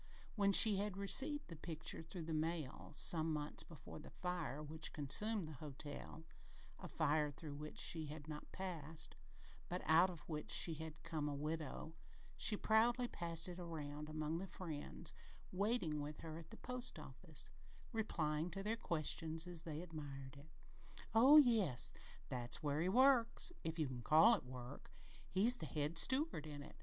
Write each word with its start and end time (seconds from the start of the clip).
When 0.35 0.51
she 0.51 0.77
had 0.77 0.97
received 0.97 1.47
the 1.47 1.55
picture 1.55 2.01
through 2.01 2.23
the 2.23 2.33
mail, 2.33 2.89
some 2.95 3.31
months 3.31 3.61
before 3.61 3.99
the 3.99 4.09
fire 4.09 4.63
which 4.63 4.93
consumed 4.93 5.45
the 5.47 5.53
hotel 5.61 6.23
a 6.79 6.87
fire 6.87 7.29
through 7.29 7.53
which 7.53 7.77
she 7.77 8.07
had 8.07 8.27
not 8.27 8.51
passed, 8.51 9.15
but 9.69 9.83
out 9.85 10.09
of 10.09 10.21
which 10.27 10.49
she 10.49 10.73
had 10.73 11.03
come 11.03 11.29
a 11.29 11.35
widow 11.35 11.93
she 12.35 12.57
proudly 12.57 13.07
passed 13.07 13.47
it 13.47 13.59
around 13.59 14.09
among 14.09 14.39
the 14.39 14.47
friends 14.47 15.13
waiting 15.51 16.01
with 16.01 16.21
her 16.21 16.35
at 16.39 16.49
the 16.49 16.57
post 16.57 16.97
office, 16.97 17.51
replying 17.91 18.49
to 18.49 18.63
their 18.63 18.77
questions 18.77 19.45
as 19.45 19.61
they 19.61 19.83
admired 19.83 20.35
it: 20.35 20.49
"Oh, 21.13 21.37
yes! 21.37 21.93
That's 22.27 22.63
where 22.63 22.81
he 22.81 22.89
works 22.89 23.51
if 23.63 23.77
you 23.77 23.87
can 23.87 24.01
call 24.01 24.33
it 24.33 24.45
work. 24.45 24.91
He's 25.29 25.57
the 25.57 25.67
head 25.67 25.99
steward 25.99 26.47
in 26.47 26.63
it. 26.63 26.75